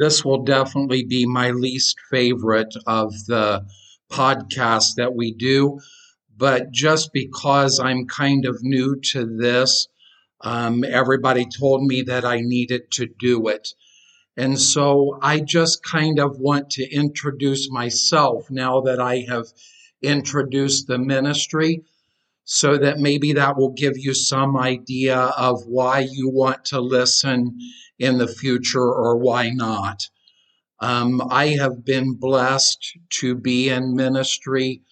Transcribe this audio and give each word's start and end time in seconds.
this 0.00 0.24
will 0.24 0.42
definitely 0.44 1.04
be 1.04 1.26
my 1.26 1.50
least 1.50 1.94
favorite 2.10 2.74
of 2.86 3.12
the 3.26 3.66
podcasts 4.10 4.94
that 4.96 5.14
we 5.14 5.30
do. 5.34 5.78
But 6.34 6.72
just 6.72 7.12
because 7.12 7.78
I'm 7.78 8.06
kind 8.06 8.46
of 8.46 8.62
new 8.62 8.98
to 9.12 9.26
this, 9.26 9.88
um, 10.40 10.84
everybody 10.84 11.44
told 11.44 11.84
me 11.84 12.00
that 12.02 12.24
I 12.24 12.40
needed 12.40 12.90
to 12.92 13.08
do 13.18 13.48
it. 13.48 13.68
And 14.38 14.58
so 14.58 15.18
I 15.20 15.40
just 15.40 15.82
kind 15.82 16.18
of 16.18 16.38
want 16.38 16.70
to 16.70 16.90
introduce 16.90 17.70
myself 17.70 18.50
now 18.50 18.80
that 18.80 19.00
I 19.00 19.26
have 19.28 19.48
introduced 20.00 20.86
the 20.86 20.96
ministry 20.96 21.84
so 22.52 22.76
that 22.76 22.98
maybe 22.98 23.32
that 23.32 23.56
will 23.56 23.70
give 23.70 23.96
you 23.96 24.12
some 24.12 24.56
idea 24.56 25.16
of 25.16 25.62
why 25.66 26.00
you 26.00 26.28
want 26.28 26.64
to 26.64 26.80
listen 26.80 27.56
in 28.00 28.18
the 28.18 28.26
future 28.26 28.92
or 28.92 29.16
why 29.16 29.50
not. 29.50 30.08
Um, 30.80 31.22
I 31.30 31.50
have 31.50 31.84
been 31.84 32.14
blessed 32.14 32.98
to 33.20 33.36
be 33.36 33.68
in 33.68 33.94
ministry. 33.94 34.82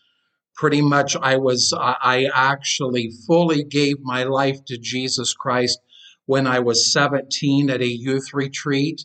Pretty 0.55 0.81
much, 0.81 1.17
I 1.17 1.37
was, 1.37 1.75
I 1.77 2.31
actually 2.33 3.11
fully 3.27 3.65
gave 3.65 3.97
my 4.03 4.23
life 4.23 4.65
to 4.67 4.79
Jesus 4.79 5.35
Christ 5.35 5.81
when 6.27 6.47
I 6.47 6.61
was 6.61 6.93
17 6.93 7.71
at 7.71 7.81
a 7.81 7.89
youth 7.89 8.33
retreat. 8.33 9.05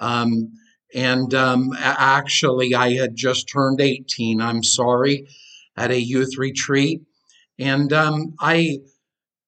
Um, 0.00 0.54
and 0.92 1.32
um, 1.32 1.70
actually, 1.78 2.74
I 2.74 2.94
had 2.94 3.14
just 3.14 3.48
turned 3.48 3.80
18, 3.80 4.40
I'm 4.40 4.64
sorry, 4.64 5.28
at 5.76 5.92
a 5.92 6.00
youth 6.00 6.36
retreat. 6.36 7.02
And 7.58 7.92
um, 7.92 8.34
I 8.40 8.78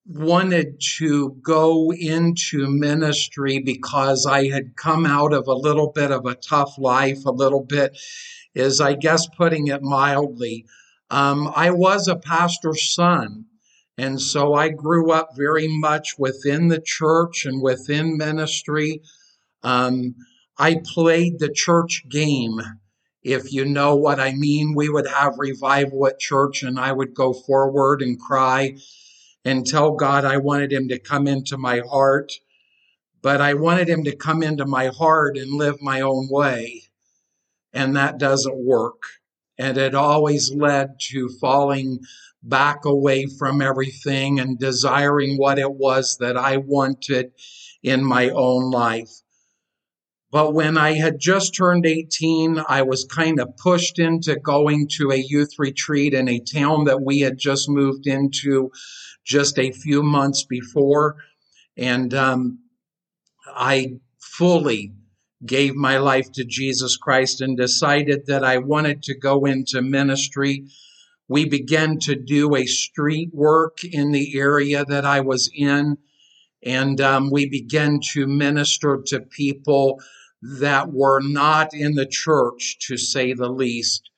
wanted 0.06 0.80
to 0.98 1.36
go 1.42 1.92
into 1.92 2.66
ministry 2.68 3.58
because 3.58 4.24
I 4.24 4.48
had 4.48 4.76
come 4.76 5.04
out 5.04 5.32
of 5.32 5.48
a 5.48 5.54
little 5.54 5.90
bit 5.92 6.12
of 6.12 6.26
a 6.26 6.36
tough 6.36 6.78
life, 6.78 7.24
a 7.24 7.32
little 7.32 7.64
bit 7.64 7.98
is, 8.54 8.80
I 8.80 8.94
guess, 8.94 9.26
putting 9.26 9.68
it 9.68 9.82
mildly. 9.82 10.66
Um, 11.10 11.52
I 11.54 11.70
was 11.70 12.08
a 12.08 12.16
pastor's 12.16 12.94
son. 12.94 13.46
And 13.98 14.20
so 14.20 14.54
I 14.54 14.68
grew 14.68 15.10
up 15.10 15.30
very 15.36 15.68
much 15.68 16.18
within 16.18 16.68
the 16.68 16.80
church 16.80 17.46
and 17.46 17.62
within 17.62 18.16
ministry. 18.16 19.02
Um, 19.62 20.14
I 20.58 20.80
played 20.84 21.38
the 21.38 21.50
church 21.52 22.04
game. 22.08 22.60
If 23.26 23.52
you 23.52 23.64
know 23.64 23.96
what 23.96 24.20
I 24.20 24.34
mean, 24.34 24.76
we 24.76 24.88
would 24.88 25.08
have 25.08 25.40
revival 25.40 26.06
at 26.06 26.20
church 26.20 26.62
and 26.62 26.78
I 26.78 26.92
would 26.92 27.12
go 27.12 27.32
forward 27.32 28.00
and 28.00 28.20
cry 28.20 28.76
and 29.44 29.66
tell 29.66 29.96
God 29.96 30.24
I 30.24 30.36
wanted 30.36 30.72
him 30.72 30.86
to 30.90 31.00
come 31.00 31.26
into 31.26 31.58
my 31.58 31.80
heart, 31.80 32.30
but 33.22 33.40
I 33.40 33.54
wanted 33.54 33.88
him 33.88 34.04
to 34.04 34.14
come 34.14 34.44
into 34.44 34.64
my 34.64 34.92
heart 34.96 35.36
and 35.36 35.50
live 35.50 35.82
my 35.82 36.02
own 36.02 36.28
way. 36.30 36.84
And 37.72 37.96
that 37.96 38.18
doesn't 38.18 38.64
work. 38.64 39.02
And 39.58 39.76
it 39.76 39.96
always 39.96 40.54
led 40.54 41.00
to 41.08 41.28
falling 41.40 41.98
back 42.44 42.84
away 42.84 43.26
from 43.26 43.60
everything 43.60 44.38
and 44.38 44.56
desiring 44.56 45.36
what 45.36 45.58
it 45.58 45.72
was 45.72 46.18
that 46.20 46.36
I 46.36 46.58
wanted 46.58 47.32
in 47.82 48.04
my 48.04 48.28
own 48.28 48.70
life. 48.70 49.10
But 50.32 50.54
when 50.54 50.76
I 50.76 50.94
had 50.94 51.20
just 51.20 51.54
turned 51.54 51.86
18, 51.86 52.60
I 52.68 52.82
was 52.82 53.04
kind 53.04 53.40
of 53.40 53.56
pushed 53.56 53.98
into 53.98 54.36
going 54.36 54.88
to 54.96 55.10
a 55.12 55.16
youth 55.16 55.54
retreat 55.58 56.14
in 56.14 56.28
a 56.28 56.40
town 56.40 56.84
that 56.84 57.02
we 57.02 57.20
had 57.20 57.38
just 57.38 57.68
moved 57.68 58.06
into 58.06 58.70
just 59.24 59.58
a 59.58 59.70
few 59.70 60.02
months 60.02 60.44
before. 60.44 61.16
And 61.76 62.12
um, 62.12 62.58
I 63.46 63.98
fully 64.18 64.92
gave 65.44 65.74
my 65.74 65.98
life 65.98 66.32
to 66.32 66.44
Jesus 66.44 66.96
Christ 66.96 67.40
and 67.40 67.56
decided 67.56 68.26
that 68.26 68.44
I 68.44 68.58
wanted 68.58 69.02
to 69.04 69.18
go 69.18 69.44
into 69.44 69.82
ministry. 69.82 70.66
We 71.28 71.48
began 71.48 71.98
to 72.00 72.16
do 72.16 72.54
a 72.56 72.66
street 72.66 73.30
work 73.32 73.84
in 73.84 74.12
the 74.12 74.38
area 74.38 74.84
that 74.84 75.04
I 75.04 75.20
was 75.20 75.50
in, 75.54 75.98
and 76.62 77.00
um, 77.00 77.30
we 77.30 77.48
began 77.48 78.00
to 78.12 78.26
minister 78.26 79.02
to 79.06 79.20
people 79.20 80.00
that 80.42 80.92
were 80.92 81.20
not 81.20 81.72
in 81.74 81.94
the 81.94 82.06
church, 82.06 82.78
to 82.86 82.96
say 82.96 83.32
the 83.32 83.48
least. 83.48 84.10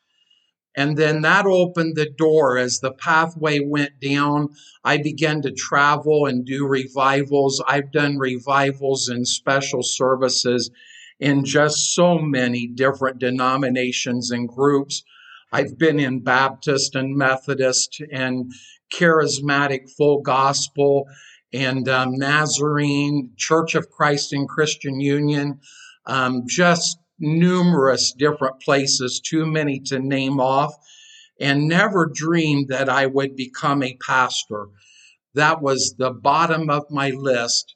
And 0.76 0.96
then 0.96 1.22
that 1.22 1.46
opened 1.46 1.96
the 1.96 2.08
door 2.08 2.56
as 2.56 2.78
the 2.78 2.92
pathway 2.92 3.58
went 3.58 4.00
down. 4.00 4.50
I 4.84 4.98
began 4.98 5.42
to 5.42 5.50
travel 5.50 6.26
and 6.26 6.44
do 6.44 6.66
revivals. 6.66 7.62
I've 7.66 7.90
done 7.90 8.18
revivals 8.18 9.08
and 9.08 9.26
special 9.26 9.82
services 9.82 10.70
in 11.18 11.44
just 11.44 11.94
so 11.94 12.18
many 12.18 12.68
different 12.68 13.18
denominations 13.18 14.30
and 14.30 14.48
groups. 14.48 15.02
I've 15.50 15.78
been 15.78 15.98
in 15.98 16.20
Baptist 16.20 16.94
and 16.94 17.16
Methodist 17.16 18.00
and 18.12 18.52
charismatic 18.92 19.90
full 19.90 20.20
gospel 20.20 21.06
and 21.52 21.88
um, 21.88 22.14
Nazarene, 22.14 23.32
Church 23.36 23.74
of 23.74 23.90
Christ 23.90 24.32
and 24.32 24.48
Christian 24.48 25.00
Union, 25.00 25.60
um, 26.06 26.42
just 26.46 26.98
numerous 27.18 28.12
different 28.12 28.60
places, 28.60 29.20
too 29.20 29.46
many 29.46 29.80
to 29.80 29.98
name 29.98 30.40
off, 30.40 30.74
and 31.40 31.68
never 31.68 32.06
dreamed 32.06 32.68
that 32.68 32.88
I 32.88 33.06
would 33.06 33.36
become 33.36 33.82
a 33.82 33.96
pastor. 34.04 34.68
That 35.34 35.62
was 35.62 35.94
the 35.98 36.10
bottom 36.10 36.70
of 36.70 36.90
my 36.90 37.10
list. 37.10 37.74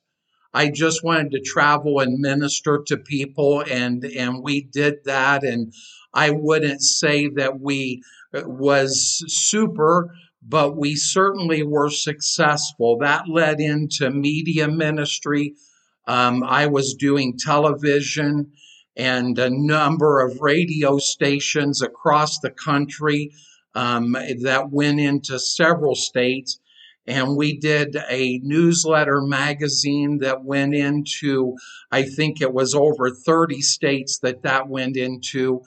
I 0.54 0.68
just 0.68 1.02
wanted 1.02 1.30
to 1.32 1.40
travel 1.40 2.00
and 2.00 2.18
minister 2.18 2.82
to 2.86 2.96
people, 2.96 3.62
and 3.62 4.04
and 4.04 4.42
we 4.42 4.62
did 4.62 4.96
that. 5.04 5.44
And 5.44 5.72
I 6.12 6.30
wouldn't 6.30 6.82
say 6.82 7.28
that 7.36 7.60
we 7.60 8.02
uh, 8.34 8.42
was 8.46 9.24
super, 9.28 10.14
but 10.46 10.76
we 10.76 10.96
certainly 10.96 11.62
were 11.62 11.90
successful. 11.90 12.98
That 12.98 13.28
led 13.28 13.60
into 13.60 14.10
media 14.10 14.68
ministry. 14.68 15.54
Um, 16.06 16.42
I 16.42 16.66
was 16.66 16.94
doing 16.94 17.38
television 17.38 18.52
and 18.96 19.38
a 19.38 19.50
number 19.50 20.20
of 20.20 20.40
radio 20.40 20.98
stations 20.98 21.80
across 21.80 22.40
the 22.40 22.50
country 22.50 23.32
um, 23.74 24.12
that 24.42 24.70
went 24.70 25.00
into 25.00 25.38
several 25.38 25.94
states. 25.94 26.58
And 27.06 27.36
we 27.36 27.58
did 27.58 27.96
a 28.10 28.38
newsletter 28.42 29.20
magazine 29.22 30.18
that 30.18 30.44
went 30.44 30.74
into, 30.74 31.56
I 31.90 32.02
think 32.02 32.40
it 32.40 32.52
was 32.52 32.74
over 32.74 33.10
30 33.10 33.60
states 33.62 34.18
that 34.22 34.42
that 34.42 34.68
went 34.68 34.96
into. 34.96 35.62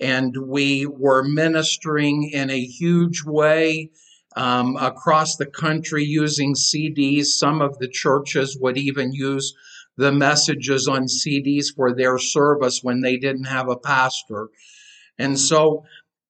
And 0.00 0.34
we 0.36 0.86
were 0.86 1.22
ministering 1.22 2.30
in 2.32 2.50
a 2.50 2.60
huge 2.64 3.22
way 3.24 3.90
um, 4.36 4.76
across 4.76 5.36
the 5.36 5.46
country 5.46 6.04
using 6.04 6.54
CDs. 6.54 7.26
Some 7.26 7.60
of 7.60 7.78
the 7.78 7.88
churches 7.88 8.56
would 8.60 8.78
even 8.78 9.12
use 9.12 9.54
the 9.96 10.12
messages 10.12 10.88
on 10.88 11.04
CDs 11.04 11.66
for 11.74 11.94
their 11.94 12.18
service 12.18 12.80
when 12.82 13.00
they 13.00 13.16
didn't 13.16 13.44
have 13.44 13.68
a 13.68 13.76
pastor. 13.76 14.48
And 15.18 15.38
so 15.38 15.84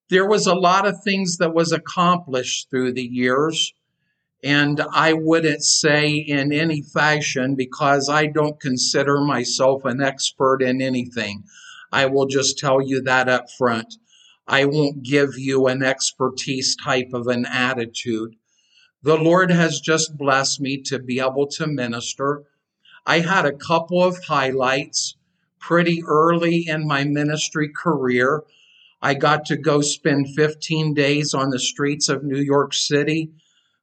there 0.08 0.26
was 0.26 0.46
a 0.46 0.54
lot 0.54 0.86
of 0.86 1.02
things 1.02 1.36
that 1.36 1.54
was 1.54 1.72
accomplished 1.72 2.68
through 2.68 2.92
the 2.92 3.02
years. 3.02 3.72
And 4.42 4.80
I 4.92 5.12
wouldn't 5.12 5.62
say 5.62 6.14
in 6.14 6.52
any 6.52 6.82
fashion 6.82 7.54
because 7.54 8.08
I 8.08 8.26
don't 8.26 8.58
consider 8.58 9.20
myself 9.20 9.84
an 9.84 10.02
expert 10.02 10.62
in 10.62 10.80
anything. 10.80 11.44
I 11.92 12.06
will 12.06 12.26
just 12.26 12.58
tell 12.58 12.80
you 12.80 13.02
that 13.02 13.28
up 13.28 13.50
front. 13.56 13.94
I 14.52 14.64
won't 14.64 15.04
give 15.04 15.38
you 15.38 15.68
an 15.68 15.84
expertise 15.84 16.74
type 16.74 17.10
of 17.14 17.28
an 17.28 17.46
attitude. 17.46 18.34
The 19.00 19.16
Lord 19.16 19.52
has 19.52 19.80
just 19.80 20.18
blessed 20.18 20.60
me 20.60 20.82
to 20.86 20.98
be 20.98 21.20
able 21.20 21.46
to 21.50 21.68
minister. 21.68 22.42
I 23.06 23.20
had 23.20 23.46
a 23.46 23.52
couple 23.52 24.02
of 24.02 24.24
highlights 24.24 25.14
pretty 25.60 26.02
early 26.04 26.66
in 26.66 26.84
my 26.84 27.04
ministry 27.04 27.68
career. 27.68 28.42
I 29.00 29.14
got 29.14 29.44
to 29.46 29.56
go 29.56 29.82
spend 29.82 30.34
15 30.34 30.94
days 30.94 31.32
on 31.32 31.50
the 31.50 31.60
streets 31.60 32.08
of 32.08 32.24
New 32.24 32.40
York 32.40 32.74
City 32.74 33.30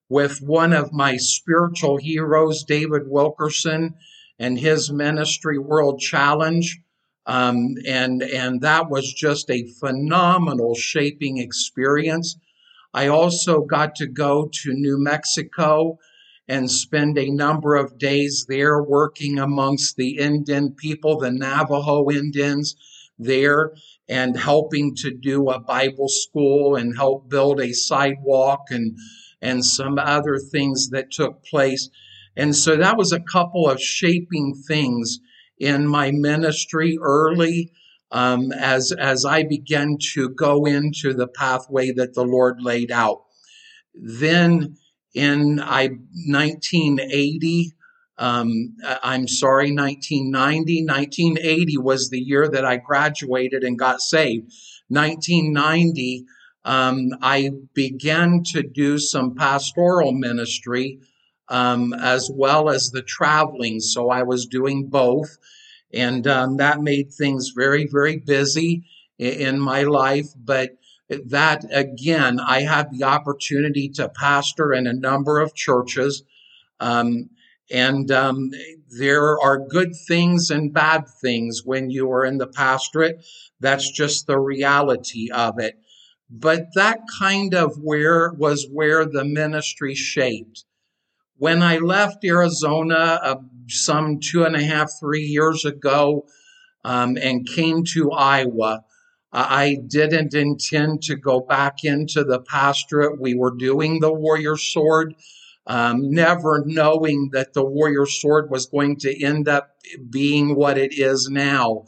with 0.10 0.42
one 0.42 0.74
of 0.74 0.92
my 0.92 1.16
spiritual 1.16 1.96
heroes, 1.96 2.66
David 2.66 3.04
Wilkerson, 3.06 3.96
and 4.38 4.60
his 4.60 4.92
ministry 4.92 5.58
World 5.58 6.02
Challenge. 6.02 6.82
Um, 7.28 7.76
and, 7.86 8.24
and 8.24 8.62
that 8.62 8.90
was 8.90 9.14
just 9.14 9.52
a 9.52 9.68
phenomenal 9.80 10.76
shaping 10.76 11.38
experience. 11.38 12.38
I 12.94 13.08
also 13.08 13.62
got 13.62 13.96
to 13.96 14.08
go 14.08 14.50
to 14.52 14.74
New 14.74 14.98
Mexico 14.98 16.00
and 16.48 16.72
spend 16.72 17.18
a 17.18 17.30
number 17.30 17.76
of 17.76 17.98
days 17.98 18.46
there 18.48 18.82
working 18.82 19.38
amongst 19.38 19.98
the 19.98 20.18
Indian 20.18 20.72
people, 20.72 21.20
the 21.20 21.32
Navajo 21.32 22.10
Indians 22.10 22.76
there, 23.20 23.74
and 24.08 24.38
helping 24.38 24.96
to 24.96 25.12
do 25.12 25.50
a 25.50 25.60
Bible 25.60 26.08
school 26.08 26.78
and 26.78 26.96
help 26.96 27.30
build 27.30 27.60
a 27.60 27.74
sidewalk 27.74 28.68
and 28.70 28.98
and 29.42 29.64
some 29.64 30.00
other 30.00 30.40
things 30.40 30.90
that 30.90 31.12
took 31.12 31.44
place. 31.44 31.90
And 32.36 32.56
so 32.56 32.78
that 32.78 32.98
was 32.98 33.12
a 33.12 33.20
couple 33.20 33.70
of 33.70 33.82
shaping 33.82 34.56
things 34.68 35.20
in 35.60 35.88
my 35.88 36.12
ministry 36.12 36.98
early 37.02 37.72
um, 38.12 38.52
as 38.52 38.92
as 38.92 39.26
I 39.26 39.44
began 39.44 39.98
to 40.14 40.30
go 40.30 40.66
into 40.66 41.14
the 41.14 41.28
pathway 41.28 41.92
that 41.92 42.14
the 42.14 42.24
Lord 42.24 42.62
laid 42.62 42.92
out. 42.92 43.24
Then 43.94 44.78
in 45.14 45.60
I 45.60 45.90
1980, 46.28 47.74
um, 48.18 48.76
I'm 49.04 49.28
sorry, 49.28 49.74
1990, 49.74 50.86
1980 50.86 51.78
was 51.78 52.10
the 52.10 52.20
year 52.20 52.48
that 52.48 52.66
I 52.66 52.78
graduated 52.78 53.64
and 53.64 53.78
got 53.78 54.02
saved. 54.02 54.52
1990, 54.90 56.26
um, 56.64 57.10
I 57.22 57.52
began 57.74 58.44
to 58.52 58.64
do 58.64 58.98
some 59.00 59.36
pastoral 59.36 60.14
ministry 60.14 61.00
um, 61.50 61.94
as 61.94 62.30
well 62.34 62.70
as 62.70 62.90
the 62.90 63.02
traveling. 63.02 63.80
So 63.80 64.10
I 64.10 64.24
was 64.24 64.46
doing 64.46 64.88
both. 64.88 65.38
And 65.94 66.28
um, 66.28 66.58
that 66.58 66.82
made 66.82 67.14
things 67.14 67.54
very, 67.56 67.88
very 67.90 68.18
busy 68.18 68.84
in 69.18 69.60
my 69.60 69.84
life. 69.84 70.28
But 70.36 70.72
that 71.10 71.64
again, 71.72 72.40
I 72.40 72.62
had 72.62 72.92
the 72.92 73.04
opportunity 73.06 73.90
to 73.90 74.10
pastor 74.10 74.74
in 74.74 74.88
a 74.88 74.94
number 74.94 75.40
of 75.40 75.56
churches. 75.56 76.24
Um, 76.80 77.30
and 77.72 78.12
um, 78.12 78.52
there 78.98 79.40
are 79.40 79.60
good 79.60 79.94
things 80.08 80.50
and 80.50 80.74
bad 80.74 81.06
things 81.22 81.62
when 81.66 81.90
you 81.90 82.12
are 82.12 82.26
in 82.26 82.38
the 82.38 82.48
pastorate. 82.48 83.26
That's 83.60 83.90
just 83.92 84.28
the 84.28 84.40
reality 84.40 85.30
of 85.32 85.60
it. 85.60 85.76
But 86.30 86.68
that 86.76 87.00
kind 87.20 87.54
of 87.54 87.78
where 87.82 88.34
was 88.34 88.68
where 88.72 89.06
the 89.06 89.26
ministry 89.26 89.96
shaped. 89.96 90.66
When 91.40 91.62
I 91.62 91.78
left 91.78 92.26
Arizona 92.26 93.20
uh, 93.22 93.36
some 93.68 94.20
two 94.20 94.44
and 94.44 94.56
a 94.56 94.64
half, 94.64 94.92
three 95.00 95.22
years 95.22 95.66
ago 95.66 96.26
um, 96.84 97.18
and 97.18 97.48
came 97.48 97.84
to 97.94 98.12
Iowa, 98.12 98.84
I 99.32 99.78
didn't 99.88 100.34
intend 100.34 101.04
to 101.04 101.16
go 101.16 101.42
back 101.42 101.84
into 101.84 102.24
the 102.24 102.40
pastorate. 102.40 103.22
We 103.22 103.36
were 103.36 103.56
doing 103.56 104.00
the 104.00 104.12
warrior 104.12 104.58
sword, 104.58 105.14
um, 105.68 106.10
never 106.10 106.64
knowing 106.66 107.30
that 107.34 107.54
the 107.54 107.64
warrior 107.64 108.08
sword 108.08 108.50
was 108.50 108.66
going 108.66 108.98
to 108.98 109.24
end 109.24 109.48
up 109.48 109.76
being 110.10 110.56
what 110.56 110.78
it 110.78 110.98
is 110.98 111.30
now. 111.30 111.86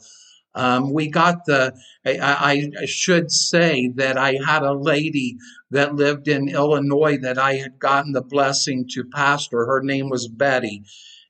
Um, 0.54 0.92
we 0.92 1.08
got 1.08 1.44
the, 1.46 1.74
I, 2.04 2.70
I, 2.80 2.86
should 2.86 3.30
say 3.30 3.92
that 3.94 4.18
I 4.18 4.38
had 4.44 4.62
a 4.62 4.72
lady 4.72 5.36
that 5.70 5.94
lived 5.94 6.26
in 6.26 6.48
Illinois 6.48 7.18
that 7.18 7.38
I 7.38 7.54
had 7.54 7.78
gotten 7.78 8.12
the 8.12 8.22
blessing 8.22 8.88
to 8.92 9.04
pastor. 9.04 9.64
Her 9.66 9.80
name 9.80 10.08
was 10.08 10.26
Betty. 10.26 10.82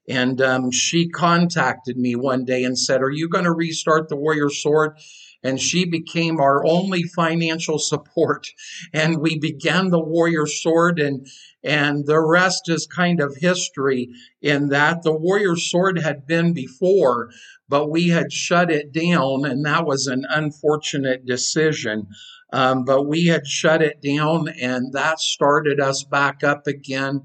And 0.08 0.40
um, 0.40 0.70
she 0.70 1.08
contacted 1.08 1.96
me 1.96 2.16
one 2.16 2.44
day 2.44 2.64
and 2.64 2.78
said, 2.78 3.02
Are 3.02 3.10
you 3.10 3.28
going 3.28 3.44
to 3.44 3.52
restart 3.52 4.08
the 4.08 4.16
Warrior 4.16 4.48
Sword? 4.48 4.98
And 5.42 5.60
she 5.60 5.84
became 5.84 6.40
our 6.40 6.64
only 6.66 7.02
financial 7.02 7.78
support. 7.78 8.46
And 8.92 9.18
we 9.18 9.38
began 9.38 9.90
the 9.90 10.00
warrior 10.00 10.46
sword 10.46 10.98
and 10.98 11.26
and 11.62 12.06
the 12.06 12.20
rest 12.20 12.70
is 12.70 12.86
kind 12.86 13.20
of 13.20 13.36
history 13.36 14.08
in 14.40 14.70
that 14.70 15.02
the 15.02 15.12
warrior 15.12 15.56
sword 15.56 15.98
had 15.98 16.26
been 16.26 16.54
before, 16.54 17.30
but 17.68 17.90
we 17.90 18.08
had 18.08 18.32
shut 18.32 18.70
it 18.70 18.92
down, 18.92 19.44
and 19.44 19.64
that 19.66 19.84
was 19.84 20.06
an 20.06 20.24
unfortunate 20.30 21.26
decision. 21.26 22.06
Um, 22.52 22.84
but 22.84 23.02
we 23.02 23.26
had 23.26 23.46
shut 23.46 23.82
it 23.82 24.00
down, 24.00 24.48
and 24.48 24.92
that 24.94 25.20
started 25.20 25.80
us 25.80 26.02
back 26.02 26.42
up 26.42 26.66
again. 26.66 27.24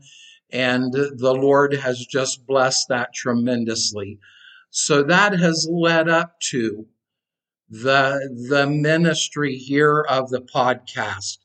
And 0.52 0.92
the 0.94 1.34
Lord 1.34 1.74
has 1.74 2.06
just 2.06 2.46
blessed 2.46 2.90
that 2.90 3.14
tremendously. 3.14 4.20
So 4.70 5.02
that 5.04 5.40
has 5.40 5.68
led 5.72 6.10
up 6.10 6.40
to 6.52 6.86
the 7.70 8.48
the 8.50 8.68
ministry 8.68 9.58
here 9.58 10.02
of 10.02 10.30
the 10.30 10.42
podcast. 10.42 11.40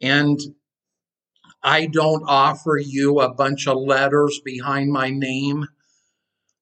And 0.00 0.38
i 1.62 1.86
don't 1.86 2.22
offer 2.26 2.76
you 2.78 3.20
a 3.20 3.32
bunch 3.32 3.66
of 3.66 3.78
letters 3.78 4.40
behind 4.44 4.92
my 4.92 5.10
name. 5.10 5.66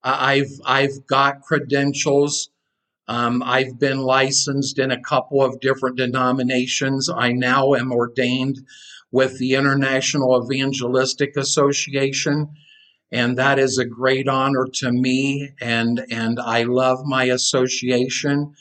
I've 0.03 0.61
i've 0.65 1.07
got 1.07 1.43
credentials. 1.43 2.51
Um, 3.09 3.43
i've 3.45 3.79
been 3.79 4.01
licensed 4.01 4.79
in 4.79 4.91
a 4.91 5.01
couple 5.01 5.43
of 5.43 5.61
different 5.61 5.97
denominations. 5.97 7.11
I 7.11 7.33
now 7.33 7.75
am 7.75 7.93
ordained 7.93 8.67
with 9.11 9.39
the 9.39 9.55
international 9.55 10.43
evangelistic 10.43 11.37
association 11.37 12.49
and 13.13 13.39
that 13.39 13.61
is 13.61 13.79
a 13.79 13.85
great 13.85 14.29
honor 14.29 14.67
to 14.73 14.91
me 14.91 15.51
and 15.61 16.05
and 16.11 16.41
i 16.41 16.65
love 16.65 17.05
my 17.05 17.25
association 17.25 18.53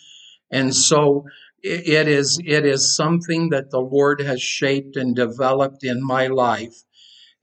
and 0.53 0.75
so 0.75 1.25
it 1.63 2.07
is 2.07 2.39
it 2.45 2.65
is 2.65 2.95
something 2.95 3.49
that 3.49 3.71
the 3.71 3.79
Lord 3.79 4.21
has 4.21 4.41
shaped 4.41 4.95
and 4.95 5.15
developed 5.15 5.83
in 5.83 6.05
my 6.05 6.27
life. 6.27 6.75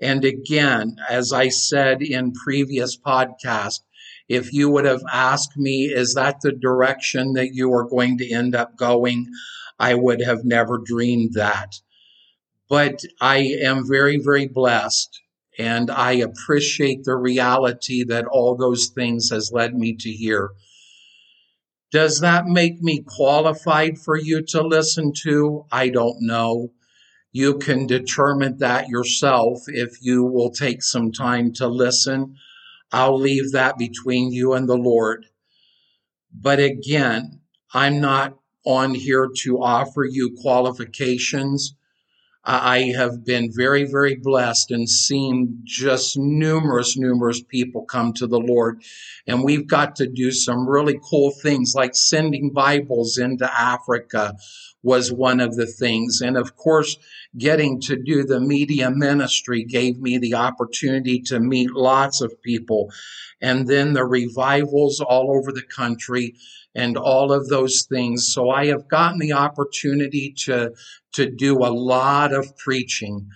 And 0.00 0.24
again, 0.24 0.96
as 1.08 1.32
I 1.32 1.48
said 1.48 2.02
in 2.02 2.32
previous 2.32 2.96
podcast, 2.96 3.80
if 4.28 4.52
you 4.52 4.70
would 4.70 4.84
have 4.84 5.02
asked 5.12 5.56
me, 5.56 5.86
is 5.86 6.14
that 6.14 6.36
the 6.42 6.52
direction 6.52 7.32
that 7.34 7.52
you 7.52 7.72
are 7.72 7.88
going 7.88 8.18
to 8.18 8.30
end 8.30 8.54
up 8.54 8.76
going? 8.76 9.26
I 9.78 9.94
would 9.94 10.22
have 10.22 10.44
never 10.44 10.78
dreamed 10.78 11.32
that. 11.34 11.72
But 12.68 13.00
I 13.20 13.38
am 13.38 13.88
very, 13.88 14.18
very 14.18 14.46
blessed 14.46 15.20
and 15.58 15.90
I 15.90 16.12
appreciate 16.12 17.04
the 17.04 17.16
reality 17.16 18.04
that 18.04 18.24
all 18.26 18.56
those 18.56 18.90
things 18.94 19.30
has 19.30 19.50
led 19.52 19.74
me 19.74 19.96
to 19.96 20.10
here. 20.10 20.50
Does 21.90 22.20
that 22.20 22.46
make 22.46 22.80
me 22.80 23.02
qualified 23.04 23.98
for 23.98 24.16
you 24.16 24.42
to 24.48 24.62
listen 24.62 25.12
to? 25.22 25.64
I 25.72 25.88
don't 25.88 26.18
know. 26.20 26.70
You 27.32 27.58
can 27.58 27.86
determine 27.86 28.58
that 28.58 28.88
yourself 28.88 29.62
if 29.66 30.02
you 30.02 30.24
will 30.24 30.50
take 30.50 30.82
some 30.82 31.10
time 31.10 31.52
to 31.54 31.66
listen. 31.66 32.36
I'll 32.92 33.18
leave 33.18 33.52
that 33.52 33.78
between 33.78 34.32
you 34.32 34.52
and 34.52 34.68
the 34.68 34.76
Lord. 34.76 35.26
But 36.32 36.60
again, 36.60 37.40
I'm 37.72 38.00
not 38.00 38.38
on 38.64 38.94
here 38.94 39.28
to 39.38 39.62
offer 39.62 40.04
you 40.04 40.36
qualifications. 40.40 41.74
I 42.42 42.92
have 42.96 43.24
been 43.24 43.50
very, 43.54 43.84
very 43.84 44.16
blessed 44.16 44.70
and 44.70 44.88
seen 44.88 45.60
just 45.64 46.16
numerous, 46.16 46.96
numerous 46.96 47.42
people 47.42 47.84
come 47.84 48.14
to 48.14 48.26
the 48.26 48.40
Lord. 48.40 48.82
And 49.26 49.44
we've 49.44 49.66
got 49.66 49.96
to 49.96 50.06
do 50.06 50.32
some 50.32 50.68
really 50.68 50.98
cool 51.08 51.32
things 51.42 51.74
like 51.74 51.94
sending 51.94 52.52
Bibles 52.52 53.18
into 53.18 53.50
Africa 53.52 54.34
was 54.82 55.12
one 55.12 55.40
of 55.40 55.56
the 55.56 55.66
things. 55.66 56.22
And 56.22 56.38
of 56.38 56.56
course, 56.56 56.96
getting 57.36 57.80
to 57.82 57.96
do 57.96 58.24
the 58.24 58.40
media 58.40 58.90
ministry 58.90 59.62
gave 59.64 59.98
me 59.98 60.16
the 60.16 60.34
opportunity 60.34 61.20
to 61.26 61.38
meet 61.38 61.72
lots 61.72 62.22
of 62.22 62.40
people. 62.42 62.90
And 63.42 63.68
then 63.68 63.92
the 63.92 64.04
revivals 64.04 65.00
all 65.00 65.30
over 65.36 65.52
the 65.52 65.62
country 65.62 66.34
and 66.74 66.96
all 66.96 67.32
of 67.32 67.48
those 67.48 67.82
things. 67.82 68.32
So 68.32 68.50
I 68.50 68.66
have 68.66 68.88
gotten 68.88 69.18
the 69.18 69.32
opportunity 69.32 70.34
to, 70.44 70.72
to 71.12 71.30
do 71.30 71.58
a 71.58 71.74
lot 71.74 72.32
of 72.32 72.56
preaching. 72.56 73.28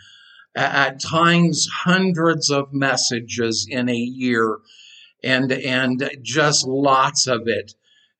At 0.57 1.01
times, 1.01 1.69
hundreds 1.85 2.51
of 2.51 2.73
messages 2.73 3.67
in 3.69 3.89
a 3.89 3.95
year 3.95 4.59
and, 5.23 5.51
and 5.51 6.11
just 6.23 6.67
lots 6.67 7.27
of 7.27 7.43
it. 7.47 7.75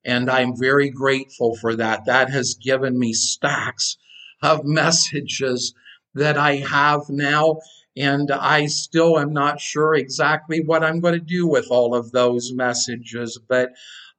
And 0.05 0.31
I'm 0.31 0.59
very 0.59 0.91
grateful 0.91 1.57
for 1.57 1.77
that. 1.77 2.05
That 2.07 2.31
has 2.31 2.55
given 2.55 2.99
me 2.99 3.13
stacks 3.13 3.97
of 4.43 4.65
messages 4.65 5.75
that 6.15 6.37
I 6.37 6.57
have 6.57 7.03
now. 7.09 7.61
And 7.97 8.31
I 8.31 8.67
still 8.67 9.19
am 9.19 9.33
not 9.33 9.61
sure 9.61 9.95
exactly 9.95 10.61
what 10.61 10.83
I'm 10.83 11.01
going 11.01 11.15
to 11.15 11.21
do 11.21 11.47
with 11.47 11.69
all 11.71 11.95
of 11.95 12.11
those 12.11 12.53
messages, 12.53 13.39
but 13.49 13.71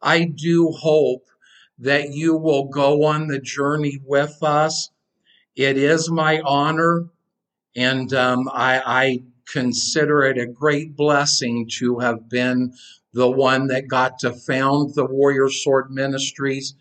I 0.02 0.24
do 0.24 0.72
hope 0.72 1.26
that 1.80 2.14
you 2.14 2.38
will 2.38 2.70
go 2.70 3.04
on 3.04 3.28
the 3.28 3.40
journey 3.40 4.00
with 4.06 4.38
us. 4.42 4.90
It 5.56 5.78
is 5.78 6.10
my 6.10 6.42
honor, 6.42 7.06
and 7.76 8.14
um, 8.14 8.50
I, 8.52 8.82
I 8.86 9.24
consider 9.48 10.24
it 10.24 10.38
a 10.38 10.46
great 10.46 10.98
blessing 10.98 11.70
to 11.78 12.00
have 12.00 12.30
been 12.30 12.74
the 13.14 13.30
one 13.30 13.68
that 13.68 13.88
got 13.88 14.20
to 14.20 14.34
found 14.34 14.96
the 14.96 15.06
Warrior 15.06 15.50
Sword 15.50 15.92
Ministries 15.92 16.76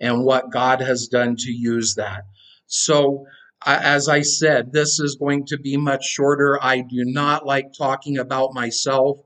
and 0.00 0.24
what 0.24 0.52
God 0.52 0.80
has 0.80 1.08
done 1.08 1.34
to 1.36 1.50
use 1.50 1.96
that. 1.96 2.22
So, 2.66 3.26
as 3.66 4.08
I 4.08 4.22
said, 4.22 4.72
this 4.72 5.00
is 5.00 5.16
going 5.16 5.46
to 5.46 5.58
be 5.58 5.76
much 5.76 6.04
shorter. 6.04 6.62
I 6.62 6.82
do 6.82 7.04
not 7.04 7.44
like 7.44 7.72
talking 7.76 8.16
about 8.18 8.54
myself 8.54 9.18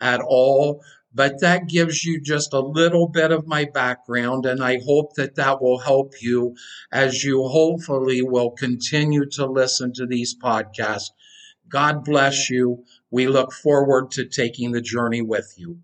at 0.00 0.20
all 0.20 0.84
but 1.12 1.40
that 1.40 1.68
gives 1.68 2.04
you 2.04 2.20
just 2.20 2.52
a 2.52 2.60
little 2.60 3.08
bit 3.08 3.32
of 3.32 3.46
my 3.46 3.64
background 3.64 4.46
and 4.46 4.62
i 4.62 4.78
hope 4.86 5.14
that 5.14 5.34
that 5.34 5.60
will 5.60 5.78
help 5.78 6.14
you 6.20 6.54
as 6.92 7.24
you 7.24 7.46
hopefully 7.48 8.22
will 8.22 8.50
continue 8.50 9.26
to 9.26 9.46
listen 9.46 9.92
to 9.92 10.06
these 10.06 10.36
podcasts. 10.36 11.10
God 11.68 12.04
bless 12.04 12.50
you. 12.50 12.84
We 13.10 13.28
look 13.28 13.52
forward 13.52 14.10
to 14.12 14.24
taking 14.24 14.72
the 14.72 14.80
journey 14.80 15.22
with 15.22 15.54
you 15.56 15.80